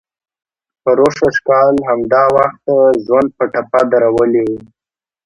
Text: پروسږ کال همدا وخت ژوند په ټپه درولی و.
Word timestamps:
پروسږ 0.83 1.35
کال 1.47 1.75
همدا 1.89 2.23
وخت 2.35 2.63
ژوند 3.05 3.29
په 3.37 3.45
ټپه 3.53 3.81
درولی 3.91 4.43
و. 4.47 4.49